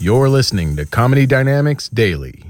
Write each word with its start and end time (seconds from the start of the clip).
You're 0.00 0.28
listening 0.28 0.76
to 0.76 0.86
Comedy 0.86 1.26
Dynamics 1.26 1.88
Daily. 1.88 2.44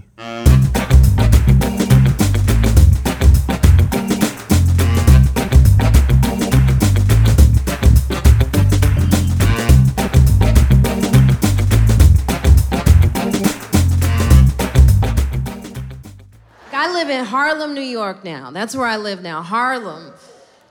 I 16.71 16.93
live 16.93 17.09
in 17.09 17.25
Harlem, 17.25 17.73
New 17.73 17.81
York 17.81 18.25
now. 18.25 18.51
That's 18.51 18.77
where 18.77 18.87
I 18.87 18.99
live 18.99 19.23
now. 19.23 19.41
Harlem, 19.41 20.13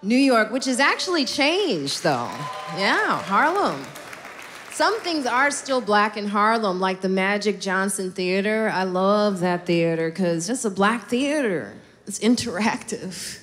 New 0.03 0.15
York, 0.15 0.51
which 0.51 0.65
has 0.65 0.79
actually 0.79 1.25
changed 1.25 2.03
though. 2.03 2.29
Yeah, 2.77 3.19
Harlem. 3.23 3.83
Some 4.77 4.99
things 4.99 5.25
are 5.25 5.49
still 5.49 5.81
black 5.81 6.17
in 6.17 6.27
Harlem, 6.27 6.79
like 6.79 7.01
the 7.01 7.09
Magic 7.09 7.59
Johnson 7.59 8.11
Theater. 8.11 8.69
I 8.71 8.83
love 8.83 9.39
that 9.39 9.65
theater 9.65 10.11
because 10.11 10.51
it's 10.51 10.65
a 10.65 10.69
black 10.69 11.09
theater. 11.09 11.73
It's 12.05 12.19
interactive. 12.19 13.39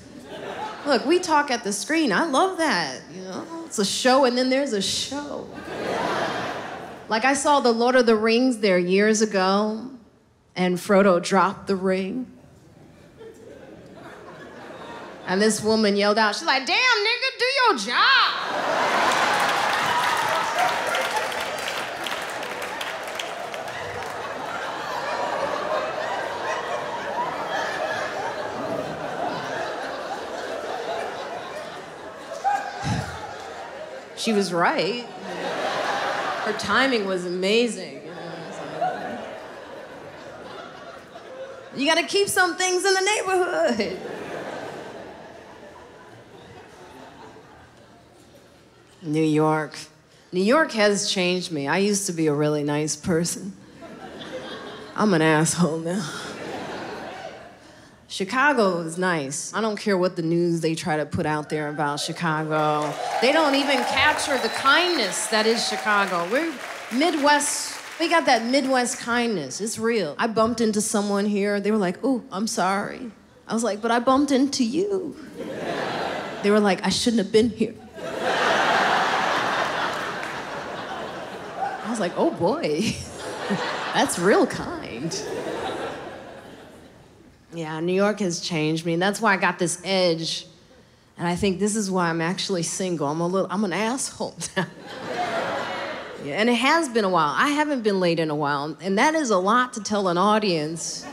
Look, 0.86 1.04
we 1.04 1.18
talk 1.18 1.50
at 1.50 1.64
the 1.64 1.72
screen. 1.72 2.12
I 2.12 2.24
love 2.24 2.58
that. 2.58 3.00
You 3.12 3.22
know, 3.22 3.64
it's 3.66 3.80
a 3.80 3.84
show, 3.84 4.26
and 4.26 4.38
then 4.38 4.48
there's 4.48 4.72
a 4.72 4.80
show. 4.80 5.48
Like 7.08 7.24
I 7.24 7.34
saw 7.34 7.58
the 7.58 7.72
Lord 7.72 7.96
of 7.96 8.06
the 8.06 8.14
Rings 8.14 8.58
there 8.58 8.78
years 8.78 9.20
ago, 9.20 9.90
and 10.54 10.76
Frodo 10.76 11.20
dropped 11.20 11.66
the 11.66 11.74
ring. 11.74 12.30
And 15.26 15.42
this 15.42 15.60
woman 15.60 15.96
yelled 15.96 16.16
out, 16.16 16.36
she's 16.36 16.46
like, 16.46 16.64
damn, 16.64 16.76
nigga, 16.76 17.38
do 17.40 17.44
your 17.66 17.78
job. 17.78 18.43
She 34.24 34.32
was 34.32 34.54
right. 34.54 35.04
Her 35.04 36.54
timing 36.54 37.06
was 37.06 37.26
amazing. 37.26 38.02
You, 38.04 38.10
know, 38.10 38.16
so- 38.52 39.18
you 41.76 41.86
gotta 41.86 42.06
keep 42.06 42.28
some 42.28 42.56
things 42.56 42.86
in 42.86 42.94
the 42.94 43.00
neighborhood. 43.00 44.00
New 49.02 49.22
York. 49.22 49.76
New 50.32 50.42
York 50.42 50.72
has 50.72 51.10
changed 51.10 51.52
me. 51.52 51.68
I 51.68 51.76
used 51.76 52.06
to 52.06 52.12
be 52.14 52.26
a 52.26 52.32
really 52.32 52.64
nice 52.64 52.96
person. 52.96 53.52
I'm 54.96 55.12
an 55.12 55.20
asshole 55.20 55.78
now. 55.78 56.08
Chicago 58.14 58.78
is 58.82 58.96
nice. 58.96 59.52
I 59.52 59.60
don't 59.60 59.74
care 59.74 59.98
what 59.98 60.14
the 60.14 60.22
news 60.22 60.60
they 60.60 60.76
try 60.76 60.98
to 60.98 61.04
put 61.04 61.26
out 61.26 61.48
there 61.48 61.68
about 61.68 61.98
Chicago. 61.98 62.94
They 63.20 63.32
don't 63.32 63.56
even 63.56 63.78
capture 63.78 64.38
the 64.38 64.50
kindness 64.50 65.26
that 65.32 65.46
is 65.46 65.68
Chicago. 65.68 66.24
We're 66.30 66.54
Midwest. 66.92 67.76
We 67.98 68.08
got 68.08 68.26
that 68.26 68.44
Midwest 68.44 68.98
kindness. 68.98 69.60
It's 69.60 69.80
real. 69.80 70.14
I 70.16 70.28
bumped 70.28 70.60
into 70.60 70.80
someone 70.80 71.26
here. 71.26 71.58
They 71.58 71.72
were 71.72 71.76
like, 71.76 71.98
"Oh, 72.04 72.22
I'm 72.30 72.46
sorry." 72.46 73.10
I 73.48 73.52
was 73.52 73.64
like, 73.64 73.82
"But 73.82 73.90
I 73.90 73.98
bumped 73.98 74.30
into 74.30 74.62
you." 74.62 75.16
They 76.44 76.52
were 76.52 76.60
like, 76.60 76.86
"I 76.86 76.90
shouldn't 76.90 77.20
have 77.20 77.32
been 77.32 77.50
here." 77.50 77.74
I 81.82 81.90
was 81.90 81.98
like, 81.98 82.12
"Oh 82.16 82.30
boy, 82.30 82.94
that's 83.92 84.20
real 84.20 84.46
kind." 84.46 85.12
Yeah, 87.54 87.78
New 87.78 87.92
York 87.92 88.18
has 88.18 88.40
changed 88.40 88.84
me. 88.84 88.94
And 88.94 89.02
that's 89.02 89.20
why 89.20 89.32
I 89.32 89.36
got 89.36 89.60
this 89.60 89.80
edge. 89.84 90.46
And 91.16 91.28
I 91.28 91.36
think 91.36 91.60
this 91.60 91.76
is 91.76 91.88
why 91.90 92.10
I'm 92.10 92.20
actually 92.20 92.64
single. 92.64 93.06
I'm 93.06 93.20
a 93.20 93.26
little, 93.26 93.48
I'm 93.50 93.64
an 93.64 93.72
asshole 93.72 94.34
now. 94.56 94.66
yeah, 96.24 96.34
and 96.34 96.50
it 96.50 96.54
has 96.54 96.88
been 96.88 97.04
a 97.04 97.08
while. 97.08 97.32
I 97.36 97.50
haven't 97.50 97.82
been 97.82 98.00
late 98.00 98.18
in 98.18 98.30
a 98.30 98.34
while. 98.34 98.76
And 98.80 98.98
that 98.98 99.14
is 99.14 99.30
a 99.30 99.38
lot 99.38 99.72
to 99.74 99.82
tell 99.82 100.08
an 100.08 100.18
audience, 100.18 101.06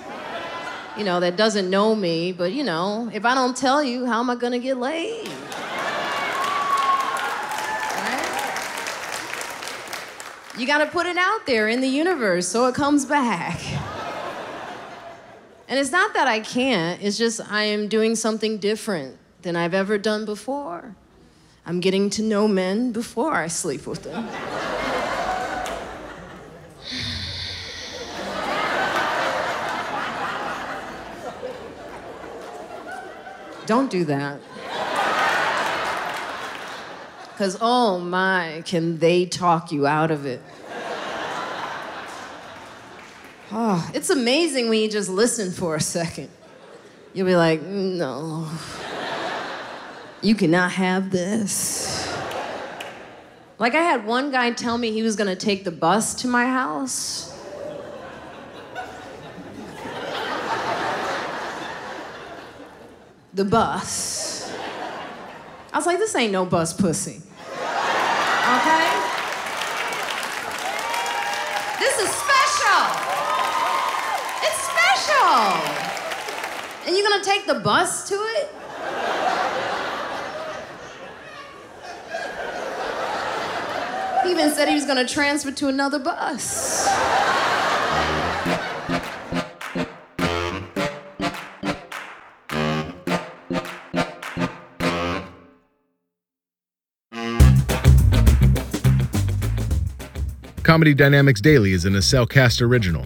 you 0.97 1.03
know, 1.03 1.19
that 1.19 1.37
doesn't 1.37 1.69
know 1.69 1.93
me. 1.93 2.31
But, 2.31 2.53
you 2.53 2.63
know, 2.63 3.11
if 3.13 3.23
I 3.23 3.35
don't 3.35 3.55
tell 3.55 3.83
you, 3.83 4.07
how 4.07 4.19
am 4.19 4.31
I 4.31 4.35
going 4.35 4.53
to 4.53 4.59
get 4.59 4.77
laid? 4.77 5.29
You 10.57 10.67
got 10.67 10.79
to 10.79 10.87
put 10.87 11.05
it 11.05 11.17
out 11.17 11.45
there 11.45 11.69
in 11.69 11.81
the 11.81 11.87
universe 11.87 12.47
so 12.47 12.65
it 12.65 12.75
comes 12.75 13.05
back. 13.05 13.59
And 15.71 15.79
it's 15.79 15.91
not 15.91 16.13
that 16.15 16.27
I 16.27 16.41
can't, 16.41 17.01
it's 17.01 17.17
just 17.17 17.39
I 17.49 17.63
am 17.63 17.87
doing 17.87 18.17
something 18.17 18.57
different 18.57 19.17
than 19.41 19.55
I've 19.55 19.73
ever 19.73 19.97
done 19.97 20.25
before. 20.25 20.97
I'm 21.65 21.79
getting 21.79 22.09
to 22.09 22.21
know 22.21 22.45
men 22.45 22.91
before 22.91 23.35
I 23.35 23.47
sleep 23.47 23.87
with 23.87 24.03
them. 24.03 24.25
Don't 33.65 33.89
do 33.89 34.03
that. 34.03 34.41
Because, 37.29 37.57
oh 37.61 37.97
my, 37.97 38.61
can 38.65 38.97
they 38.97 39.25
talk 39.25 39.71
you 39.71 39.87
out 39.87 40.11
of 40.11 40.25
it? 40.25 40.41
Oh, 43.53 43.91
it's 43.93 44.09
amazing 44.09 44.69
when 44.69 44.79
you 44.79 44.89
just 44.89 45.09
listen 45.09 45.51
for 45.51 45.75
a 45.75 45.81
second. 45.81 46.29
You'll 47.13 47.27
be 47.27 47.35
like, 47.35 47.61
no, 47.61 48.47
you 50.21 50.35
cannot 50.35 50.71
have 50.71 51.11
this. 51.11 52.07
Like, 53.59 53.75
I 53.75 53.81
had 53.81 54.05
one 54.05 54.31
guy 54.31 54.51
tell 54.51 54.77
me 54.77 54.91
he 54.91 55.03
was 55.03 55.17
gonna 55.17 55.35
take 55.35 55.65
the 55.65 55.71
bus 55.71 56.15
to 56.21 56.27
my 56.27 56.45
house. 56.45 57.37
The 63.33 63.45
bus. 63.45 64.51
I 65.73 65.77
was 65.77 65.85
like, 65.85 65.99
this 65.99 66.15
ain't 66.15 66.31
no 66.31 66.45
bus 66.45 66.73
pussy. 66.73 67.21
Okay? 67.51 68.87
This 71.79 71.99
is 71.99 72.09
special. 72.09 72.81
It's 74.43 74.61
And 75.33 76.97
you're 76.97 77.09
gonna 77.09 77.23
take 77.23 77.47
the 77.47 77.61
bus 77.61 78.09
to 78.09 78.15
it? 78.15 78.49
He 84.25 84.31
even 84.31 84.51
said 84.51 84.67
he 84.67 84.75
was 84.75 84.85
gonna 84.85 85.07
transfer 85.07 85.51
to 85.51 85.69
another 85.69 85.99
bus. 85.99 86.85
Comedy 100.63 100.93
Dynamics 100.93 101.39
Daily 101.39 101.71
is 101.71 101.85
an 101.85 101.95
Cast 102.29 102.61
original 102.61 103.05